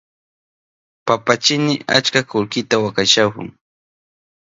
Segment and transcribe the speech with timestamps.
[1.05, 3.47] Papachini achka kullkita wakaychahun.